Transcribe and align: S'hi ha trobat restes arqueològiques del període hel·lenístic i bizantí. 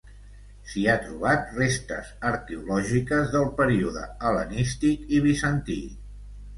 S'hi 0.69 0.85
ha 0.87 0.95
trobat 1.03 1.51
restes 1.57 2.09
arqueològiques 2.31 3.31
del 3.37 3.47
període 3.63 4.09
hel·lenístic 4.31 5.09
i 5.21 5.25
bizantí. 5.31 5.83